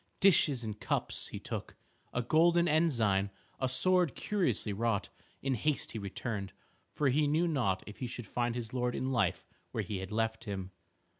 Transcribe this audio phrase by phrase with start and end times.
[0.19, 1.75] Dishes and cups he took,
[2.11, 5.09] a golden ensign and a sword curiously wrought.
[5.43, 6.53] In haste he returned,
[6.91, 10.11] for he knew not if he should find his lord in life where he had
[10.11, 10.71] left him.